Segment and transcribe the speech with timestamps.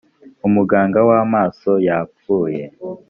[0.47, 2.65] umuganga wamaso yapfuye.